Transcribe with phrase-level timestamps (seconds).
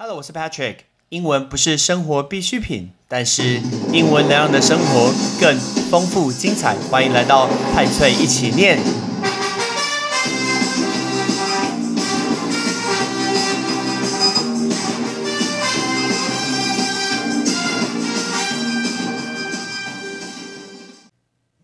[0.00, 0.76] Hello，我是 Patrick。
[1.08, 3.60] 英文不是生活必需品，但是
[3.92, 5.58] 英文能让你的生活更
[5.90, 6.76] 丰富精彩。
[6.88, 8.78] 欢迎来到派翠一起念。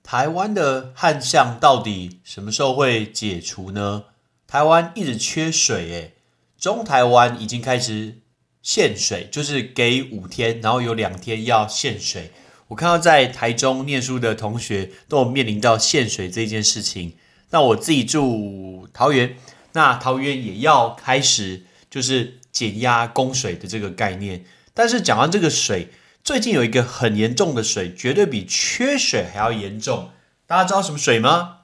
[0.03, 4.07] 台湾的旱象到底什么时候会解除呢？
[4.49, 6.11] 台湾一直缺水，哎，
[6.59, 8.19] 中台湾已经开始
[8.65, 12.33] 限水，就是给五天，然后有两天要限水。
[12.67, 17.13] 我看到在台中念书的同学都有面临到限水这件事情。
[17.51, 19.37] 那我自己住桃园，
[19.75, 24.45] 那桃园也要开始就是减压供水的这个概念。
[24.73, 25.91] 但是讲到这个水。
[26.25, 30.09] 最近有一个很严重的水，绝对比缺水还要严重。
[30.47, 31.59] 大家知道什么水吗？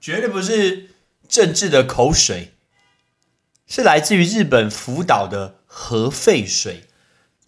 [0.00, 0.90] 绝对不是
[1.28, 2.54] 政治的口水，
[3.68, 6.84] 是来自于日本福岛的核废水。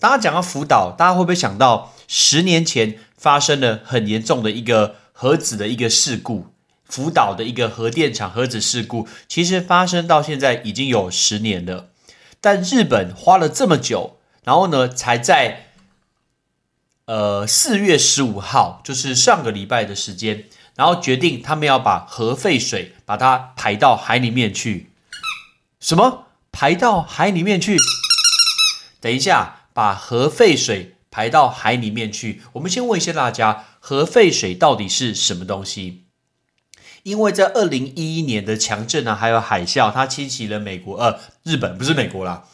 [0.01, 6.49] 大家讲到福岛，大家会不会想到十年前发生了很严重的一个核子的一个事故？
[6.85, 11.91] 福岛的一个核电厂核子事故，其实发生到现在已经有十年了，
[12.41, 15.63] 但日本花了这么久，然后呢，才在。
[17.07, 24.91] 呃，四月十五号就是上个礼拜的时间，然后决定他们要把核废水把它排到海里面去。
[25.79, 26.27] 什么？
[26.51, 27.77] 排到海里面去？
[29.07, 32.43] 等一下，把核废水排到海里面去。
[32.55, 36.07] 我们先问一下大家，核废水到底是什么东西？
[37.05, 42.49] 因为在二零一一年的强震啊，还有海啸，它侵袭了美国，呃，日本不是美国啦，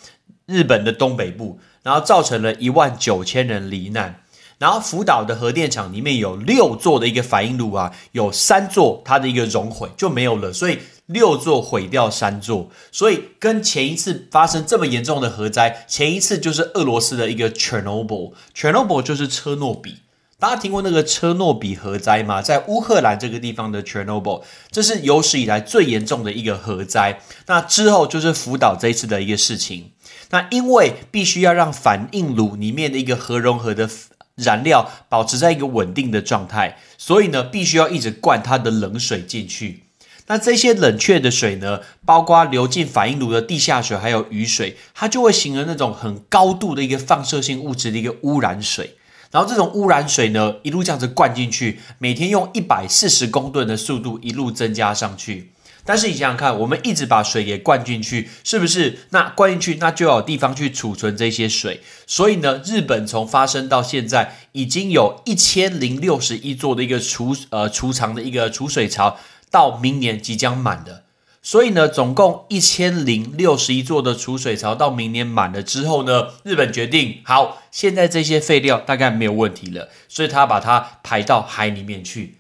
[0.44, 4.21] 日本的东北部，然后造成了一万九千人罹难。
[4.62, 19.96] 然后福岛的核电厂里面有六座的一个反应炉啊，有三座它的一个熔毁就没有了，所以六座毁掉三座，所以跟前一次发生这么严重的核灾，前一次就是俄罗斯的一个 Chernobyl，Chernobyl 就是车诺比，
[20.38, 22.40] 大家听过那个车诺比核灾吗？
[22.40, 27.20] 在乌克兰这个地方的 Chernobyl，这是有史以来最严重的一个核灾。
[27.48, 29.90] 那之后就是福岛这一次的一个事情，
[30.30, 33.90] 那因为必须要让反应炉里面的一个核融合的。
[34.36, 39.84] 燃料保持在一个稳定的状态，所以呢，必须要一直灌它的冷水进去。
[40.28, 48.96] 那这些冷却的水呢，包括流进反应炉的地下水，还有雨水，它就会形成那种很高度的一个放射性物质的一个污染水。
[49.30, 55.51] 然后这种污染水呢，一路这样子灌进去，每天用一百四十公吨的速度一路增加上去。
[55.84, 59.00] 但是你想想看，我们一直把水给灌进去，是不是？
[59.10, 61.80] 那灌进去，那就要有地方去储存这些水。
[62.06, 69.18] 所以呢，日本从发生到现在，已经有一千零六十一座的一个储呃储藏的一个储水槽，
[69.50, 71.02] 到明年即将满的。
[71.44, 82.36] 所以呢，总共一千零六十一座的储水槽到明年满了之后呢，日本决定好，现在这些废料大概没有问题了，所以他把它排到海里面去。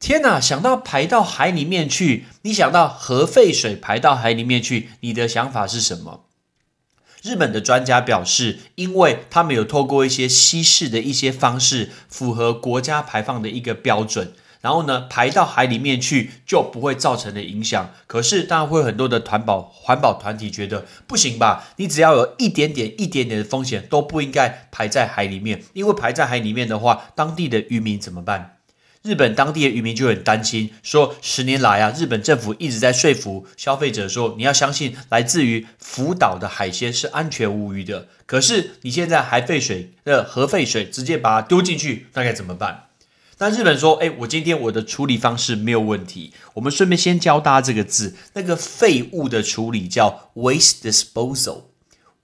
[0.00, 0.40] 天哪！
[0.40, 6.24] 想到排到海里面去，你想到核废水排到海里面去，你的想法是什么？
[7.20, 17.90] 日本的专家表示，因为他们有透过一些稀释的一些方式，符合国家排放的一个标准，然后呢排到海里面去就不会造成的影响。
[18.06, 21.70] 可是当然会有很多的团保环保团体觉得不行吧？
[21.76, 28.57] 你只要有一点点、一点点的风险都不应该排在海里面，因为排在海里面的话，当地的渔民怎么办？
[29.08, 38.08] 日本当地的渔民就很担心，说十年来啊，日本政府一直在说服消费者说，你要相信来自于福岛的海鲜是安全无虞的。
[38.26, 42.84] 可是你现在海废水的核废水直接把它丢进去，那该怎么办？
[43.38, 46.34] 那日本说，哎，我今天我的处理方式没有问题。
[46.52, 51.62] 我们顺便先教大家这个字，那个废物的处理叫 waste disposal。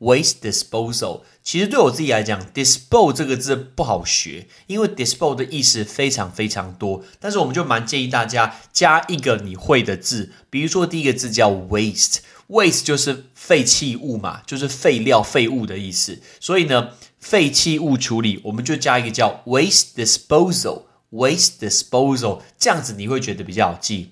[0.05, 7.03] Waste disposal，其实对我自己来讲，dispose 这个字不好学，因为 dispose 的意思非常非常多。
[7.19, 16.21] 但是我们就蛮建议大家加一个你会的字，比如说第一个字叫 waste，waste 就是废弃物嘛，就是废料、废物的意思。
[16.39, 24.11] 所以呢，废弃物处理，我们就加一个叫 waste disposal，waste disposal，这样子你会觉得比较好记。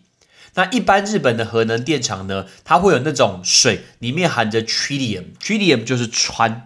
[0.55, 6.63] 那一般日本的核能电厂呢，它会有那种水里面含着 tritium，tritium 就是氚。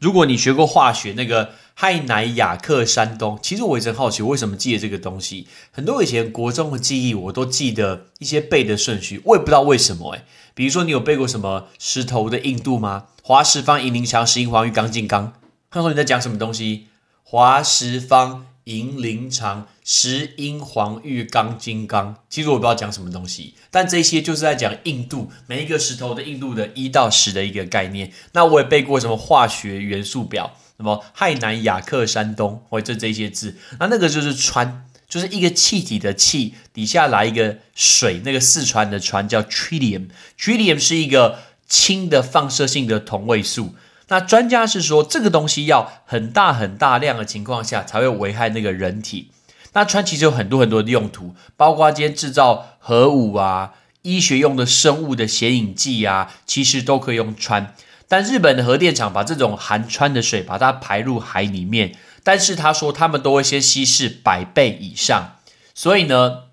[0.00, 5.46] 如果你学过化学，那个氦氖氩氪山东，其实我一直好奇为什么记得这个东西。
[5.70, 10.24] 很多以前国中的记忆，我都记得一些背的顺序，我也不知道为什么诶
[10.54, 13.04] 比如说你有背过什么石头的硬度吗？
[13.22, 15.34] 华石方银磷强石英黄玉钢进钢。
[15.70, 16.88] 他说你在讲什么东西？
[17.22, 22.16] 华石方银鳞长、石英黄玉钢金刚。
[22.28, 28.12] 其实我不知道讲什么东西，但这些就是在讲印度每一个石头的印度的一到十的一个概念。
[28.32, 33.56] 那我也背过什么化学元素表，什么亥南雅克山东，或者这些字。
[33.80, 43.74] 那那个就是川，就是一个气体的气底下来一个水，那个四川的川叫 tritium，tritium 是一个氢的放射性的同位素。
[44.12, 49.30] 那专家是说，这个东西要很大很大量的情况下才会危害那个人体。
[49.72, 53.72] 那川其实有很多很多的用途，包括今天制造核武啊、
[54.02, 57.74] 医学用的生物的显影剂啊，其实都可以用川。
[58.06, 65.38] 但日本的核电厂把这种含川的水把它排入海里面，但是他说他们都会先稀释百倍以上，
[65.74, 66.51] 所以呢。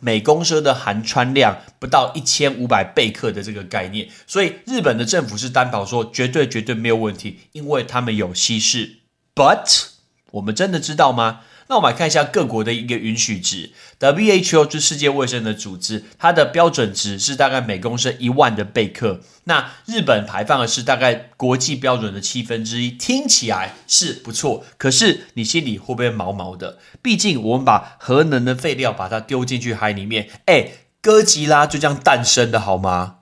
[0.00, 8.98] 每公升的含川量不到一千五百贝克的这个概念，所以日本的政府是担保说绝对绝对没有问题，因为他们有稀释。
[9.34, 9.86] But
[10.32, 11.40] 我们真的知道吗？
[11.68, 19.20] 那我们来看一下各国的一个允许值，WHO 就是世界卫生的组织，它的标准值是大概每公升一万的贝克。
[19.44, 26.78] 那日本排放的是大概国际标准的七分之一，听起来是不错，可是你心里会不会毛毛的？
[27.02, 30.68] 毕竟我们把核能的废料把它丢进去海里面，哎，
[31.02, 33.17] 哥吉拉就这样诞生的好吗？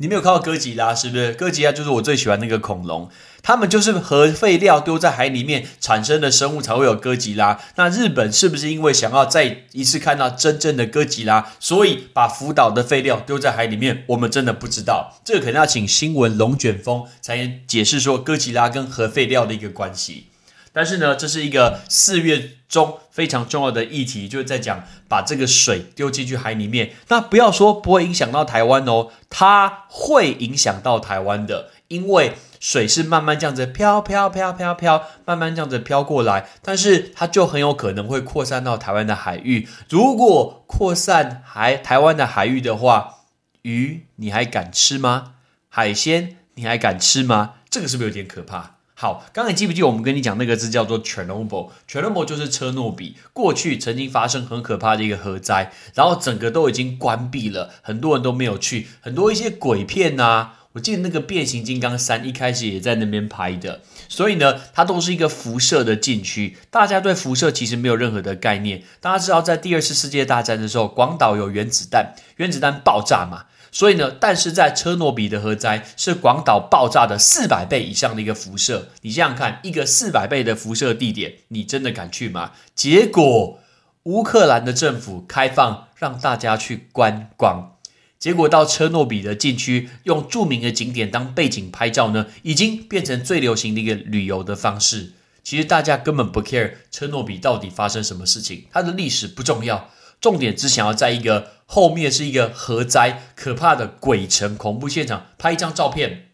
[0.00, 1.32] 你没有看到哥吉拉是不是？
[1.32, 3.10] 哥吉拉就是我最喜欢那个恐龙。
[3.42, 7.58] 他们就是核废料丢在海里面产生的生物才会有哥吉拉。
[7.74, 14.04] 那日本是不是因为想要再一次看到真正的哥吉拉，所以把福岛的废料丢在海里面？
[14.06, 20.26] 我们真的不知道，这个可能要请新闻龙卷风才能解释说哥吉拉跟核废料的一个关系。
[20.72, 26.92] 但是呢，这是一个四月中非常重要的议题，就是在讲把这个水丢进去海里面。
[27.08, 32.34] 那不要说不会影响到台湾哦，它会影响到台湾的，因为。
[32.60, 39.68] 水是慢慢这样子飘飘飘飘飘，慢慢这样子飘过来，但是它就很有可能会扩散到台湾的海域。
[39.88, 43.18] 如果扩散海台湾的海域的话，
[43.62, 45.34] 鱼你还敢吃吗？
[45.68, 47.54] 海鲜你还敢吃吗？
[47.70, 48.77] 这个是不是有点可怕？
[49.00, 60.54] 好，刚才记不记得我们跟你讲那个字叫做 Chernobyl？Chernobyl 就是车诺比，过去曾经发生很可怕的一个核灾，然后整个都已经关闭了，很多人都没有去，很多一些鬼片呐。
[60.72, 66.56] 我记得那个变形金刚三一开始也在那边拍的，所以呢，它都是一个辐射的禁区。
[66.68, 68.82] 大家对辐射其实没有任何的概念。
[69.00, 78.88] 大家知道，在第二次世界大战的时候，广岛有原子弹，原子弹爆炸嘛，所以呢，但是在车诺比的核灾是广岛爆炸的四百倍以上的一个辐射。
[79.02, 82.52] 你想想看，一个四百倍的辐射地点，你真的敢去吗？
[82.74, 83.60] 结果，
[84.04, 87.76] 乌克兰的政府开放让大家去观光。
[88.18, 95.12] 结果到车诺比的禁区，用著名的景点当背景拍照呢，已经变成最流行的一个旅游的方式。
[95.44, 106.30] 其实大家根本不 care 车诺比到底发生什么事情，它的历史不重要，重点只想要在一个后面是一个核灾、可怕的鬼城恐怖现场拍一张照片。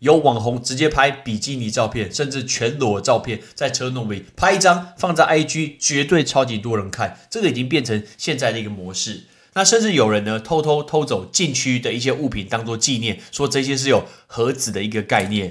[0.00, 7.18] 有网红直接拍比基尼照片，甚至全裸照片，在车诺比拍一张放在 IG，绝对超级多人看。
[7.30, 9.22] 这个已经变成现在的一个模式。
[9.54, 15.50] 那甚至有人呢偷偷偷走禁区的一些物品当做纪念，说这些是有核子的一个概念。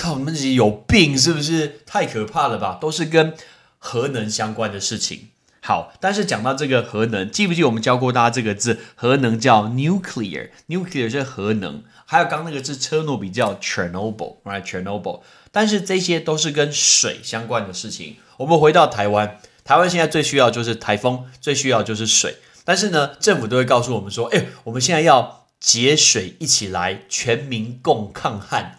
[0.00, 1.80] 靠，你们这些有病是不是？
[1.84, 2.78] 太可怕了吧？
[2.80, 3.34] 都是跟
[3.78, 5.30] 核能相关的事情。
[5.68, 8.80] 好，但是讲到这个核能，记不记我们教过大家这个字？
[8.94, 11.84] 核能叫 nuclear，nuclear 是核能。
[12.06, 15.20] 还有刚那个字车诺比叫 Chernobyl，right？Chernobyl。
[15.52, 18.16] 但是这些都是跟水相关的事情。
[18.38, 22.36] 我们回到台湾，台湾现在最需要就是台风，最需要就是水。
[22.64, 28.78] 但是呢，政府都会告诉我们说：“哎，我们现在要节水，一起来，全民共抗旱。”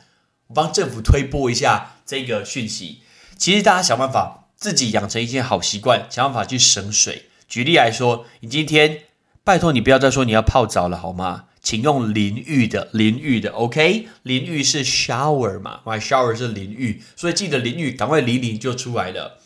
[0.50, 3.04] 我帮政府推播一下这个讯息。
[3.38, 7.28] 其实大家想办法自己养成一些好习惯，想办法去省水。
[7.48, 9.00] 举例来说，你今天
[9.44, 11.46] 拜托你不要再说你要泡澡了，好吗？
[11.62, 14.08] 请用淋浴的，淋浴的，OK？
[14.24, 19.40] 淋浴是 shower 嘛，my shower 是淋浴，所以记得淋浴，赶快淋淋就出来了。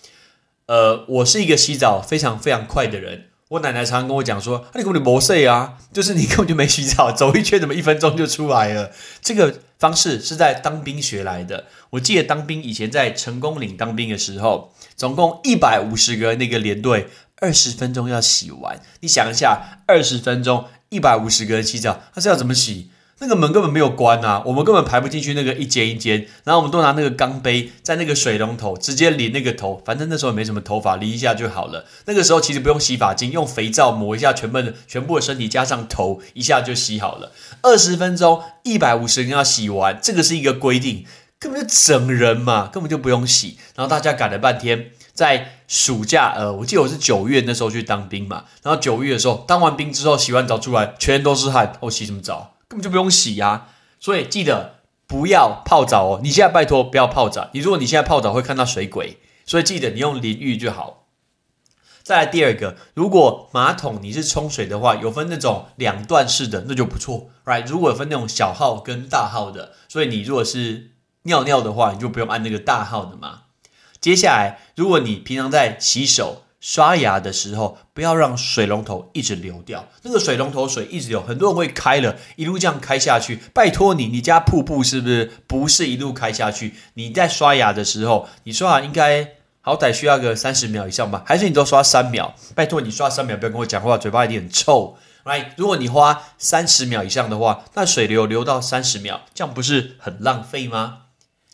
[0.67, 3.29] 呃，我是一个洗澡非常非常快的人。
[3.49, 8.91] 我奶奶常常跟我讲说：“你根本就没睡啊，就是你根本就没洗澡，走一圈怎么一分钟就出来了？”
[9.21, 11.65] 这个方式是在当兵学来的。
[11.89, 17.09] 我记得当兵以前在成功岭当兵的时候，总共一百五十个那个连队，
[17.41, 18.79] 二十分钟要洗完。
[19.01, 22.91] 你想一下，二十分钟一百五十个人洗澡，他是要怎么洗？
[23.23, 31.85] 那个门根本没有关啊，我们根本排不进去那个一间一间，然后我们都拿那个钢杯在那个水龙头直接淋那个头，反正那时候也没什么头发，淋一下就好了。
[32.03, 37.31] 那个时候其实不用洗发精，用肥皂抹一下全部的全部的身体，加上头一下就洗好了。
[37.61, 41.05] 二十分钟一百五十人要洗完，这个是一个规定，
[41.39, 43.57] 根本就整人嘛，根本就不用洗。
[43.77, 52.52] 然后大家赶了半天，在暑假，呃，我记得我是九月那时候去当兵嘛，然后九月的时候当完兵之后洗完澡出来，全都是汗，我洗什么澡？
[52.73, 53.67] 根本就不用洗呀。
[53.99, 56.19] 所以记得不要泡澡哦。
[56.23, 61.05] 你现在拜托不要泡澡，你如果你现在泡澡会看到水鬼，所以记得你用淋浴就好。
[62.01, 67.65] 再来第二个，如果马桶你是冲水的话，有分那种两段式的，那就不错，right？
[67.65, 73.43] 如果分那种小号跟大号的，所以你如果是尿尿的话，你就不用按那个大号的嘛。
[74.01, 83.41] 接下来，如果你平常在洗手、刷牙的时候，不要让水龙头一直流掉，那个水龙头水一直流，很多人会开了，一路这样开下去。
[83.53, 86.75] 拜托你，你家瀑布是不是不是一路开下去？
[86.93, 89.33] 你在刷牙的时候，你刷牙应该。
[89.65, 92.33] 好歹需要个三十秒以上吧，还是你都刷三秒？
[92.53, 94.97] 拜托你刷三秒，不要跟我讲话，嘴巴一定很臭。
[95.23, 101.03] 来，如果你花三十秒以上的话，那水流流到三十秒，这样不是很浪费吗？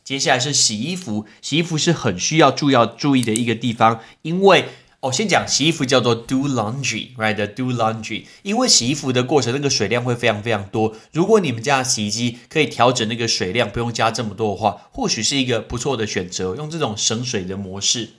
[0.03, 4.69] 接下来是洗衣服，洗衣服是很需要注要注意的一个地方，因为。
[5.01, 10.93] 哦，先讲洗衣服叫做 do laundry，right？the do laundry，因为洗衣服的过程那个水量会非常非常多。
[11.13, 18.09] 如果你们家的洗衣机可以调整那个水量，不用加这么多的话，或许是一个不错的选择，用这种省水的模式。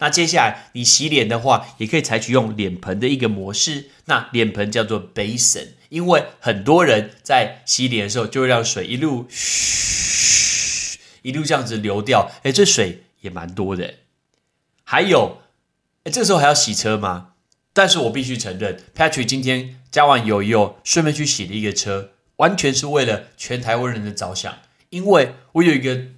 [0.00, 3.86] 那接下来你洗脸的话，也可以采取用脸盆的一个模式。
[4.04, 13.94] 那脸盆叫做 basin，因为很多人在洗脸的时候就会让水一路嘘一路这样子流掉，哎，这水也蛮多的。
[14.84, 15.38] 还有。
[16.04, 17.28] 哎，这时候还要洗车吗？
[17.72, 24.58] 但是我必须承认，Patrick 今天加完油以后，顺便去洗了一个车，完全是为了全台湾人的着想。
[24.90, 26.08] 因为我有一个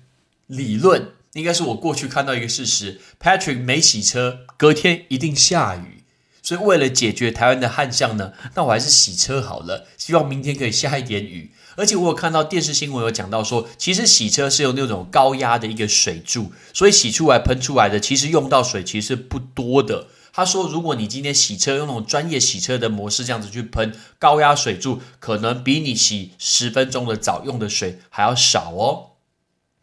[0.46, 6.04] 理论，应该是我过去看到一个事实：Patrick 没洗车，隔天一定下雨。
[6.42, 9.86] 所以为了解决台湾的旱象呢，那我还是洗车好了。
[9.96, 11.52] 希望明天可以下一点雨。
[11.76, 20.07] 而且我有看到电视新闻有讲到说，其实洗车是有那种高压的一个水柱，所以洗出来喷出来的，其实用到水其实不多的。
[20.33, 29.12] 他说，如果你今天洗车用那种专业洗车的模式这样子去喷高压水柱，可能比你洗十分钟的澡用的水还要少哦。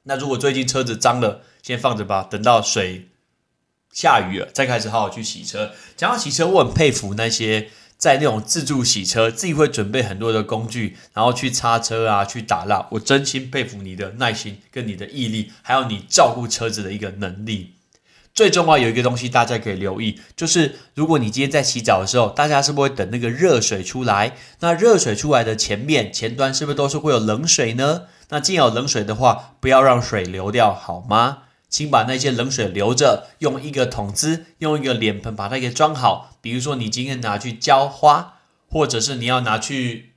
[0.04, 3.10] 那如果最近车子脏了，先放着吧，等到水
[3.94, 5.72] 下雨了再开始好好去洗车。
[5.96, 7.70] 讲到洗车，我很佩服那些。
[8.02, 12.88] 在那种自助洗车，自己会准备很多的工具，然后去擦车啊，去打蜡。
[12.90, 17.76] 我真心佩服你的耐心跟你的毅力，还有你照顾车子的一个能力。
[18.34, 24.36] 最重要有一个东西，大家可以留意，就是如果你今天在洗澡的时候，大家是不是会等那个热水出来？
[24.62, 28.06] 那热水出来的前面前端是不是都是会有冷水呢？
[28.30, 31.44] 那既有冷水的话，不要让水流掉，好吗？
[31.72, 36.38] 请把那些冷水留着，用一个桶子，用一个脸盆把它给装好。
[36.42, 40.12] 比如说，你今天拿去浇花，或者是你要拿去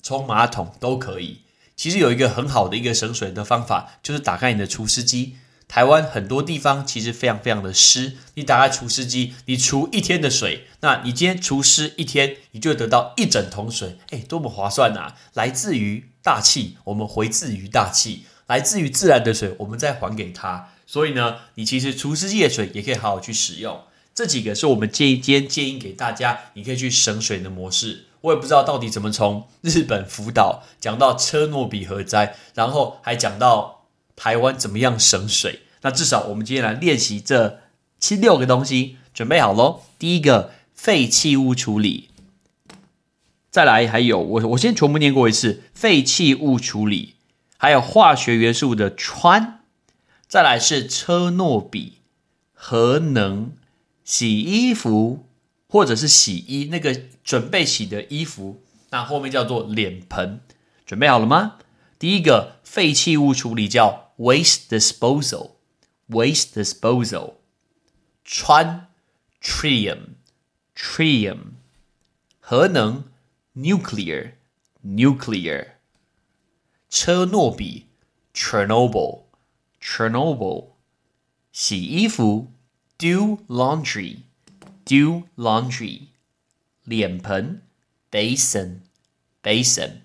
[0.00, 1.40] 冲马桶都可以。
[1.74, 5.36] 其实有一个很好的一个省水的方法，就是打开你的除湿机。
[5.66, 15.14] 台湾很多地方其实非常非常的湿，你打开除湿机，你除一天的水，那你今天除湿一天，你就得到一整桶水，哎，多么划算呐！
[15.32, 20.68] 来自于大气，我们回自于大气，来自于自然的水，我们再还给它。
[20.92, 23.80] 所以呢，你其实除湿机的水也可以好好去使用。
[24.14, 28.04] 这几个是我们建议今天建议给大家，你可以去省水的模式。
[28.20, 35.60] 我也不知道到底怎么从日本福岛讲到车诺比核灾，然后还讲到台湾怎么样省水。
[35.80, 37.60] 那至少我们今天来练习这
[37.98, 39.80] 七六个东西，准备好喽。
[39.98, 42.10] 第一个废弃物处理，
[43.50, 47.14] 再来还有我我先全部念过一次废弃物处理，
[47.56, 49.61] 还有化学元素的氚。
[50.32, 51.98] 再来是车诺比
[52.54, 53.52] 核能
[54.02, 55.26] 洗衣服，
[55.68, 60.40] 或者是洗衣那个准备洗的衣服，那后面叫做脸盆，
[60.86, 61.58] 准备好了吗？
[61.98, 67.34] 第一个废弃物处理叫 waste disposal，waste disposal，
[68.26, 68.84] 氚
[69.42, 71.40] tritium，tritium，
[72.40, 73.04] 核能
[73.54, 75.72] nuclear，nuclear，
[76.88, 77.88] 车诺比
[78.32, 79.21] Chernobyl。
[79.81, 80.69] Chernobyl，
[81.51, 82.51] 洗衣服，
[82.97, 86.07] do laundry，do laundry，
[86.83, 87.61] 脸盆，
[88.11, 90.01] basin，basin。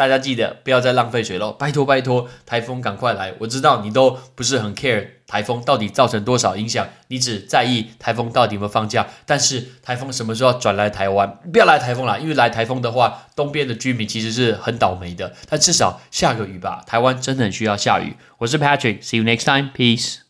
[0.00, 1.52] 大家记得不要再浪费水喽！
[1.52, 3.34] 拜托拜托，台风赶快来！
[3.40, 9.06] 我知道你都不是很 care 台风到底造成多少影响，你只在意台风到底有没有放假。
[9.26, 11.38] 但是台风什么时候转来台湾？
[11.52, 15.34] 不要来台风了，因为来台风的话，东边的居民其实是很倒霉的。
[15.46, 18.16] 但至少下个雨吧，台湾真的很需要下雨。
[18.38, 20.29] 我是 Patrick，See you next time，Peace。